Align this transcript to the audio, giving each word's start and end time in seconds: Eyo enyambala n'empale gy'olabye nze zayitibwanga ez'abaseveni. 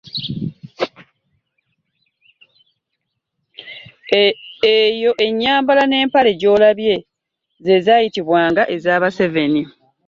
Eyo 4.75 5.11
enyambala 5.25 5.83
n'empale 5.87 6.31
gy'olabye 6.39 6.95
nze 7.59 7.75
zayitibwanga 7.85 8.63
ez'abaseveni. 8.75 9.61